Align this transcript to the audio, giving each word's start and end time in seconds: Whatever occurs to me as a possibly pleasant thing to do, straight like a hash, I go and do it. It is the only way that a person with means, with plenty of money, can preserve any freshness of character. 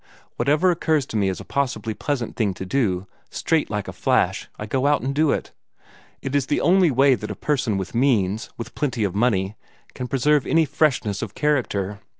Whatever 0.37 0.71
occurs 0.71 1.05
to 1.05 1.15
me 1.15 1.29
as 1.29 1.39
a 1.39 1.45
possibly 1.45 1.93
pleasant 1.93 2.35
thing 2.35 2.55
to 2.55 2.65
do, 2.65 3.05
straight 3.29 3.69
like 3.69 3.87
a 3.87 3.91
hash, 3.93 4.47
I 4.57 4.65
go 4.65 4.87
and 4.87 5.13
do 5.13 5.29
it. 5.29 5.51
It 6.23 6.33
is 6.33 6.47
the 6.47 6.59
only 6.59 6.89
way 6.89 7.13
that 7.13 7.29
a 7.29 7.35
person 7.35 7.77
with 7.77 7.93
means, 7.93 8.49
with 8.57 8.73
plenty 8.73 9.03
of 9.03 9.13
money, 9.13 9.53
can 9.93 10.07
preserve 10.07 10.47
any 10.47 10.65
freshness 10.65 11.21
of 11.21 11.35
character. 11.35 11.99